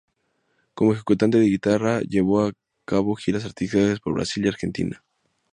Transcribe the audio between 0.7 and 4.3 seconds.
Como ejecutante de guitarra, llevó a cabo giras artísticas por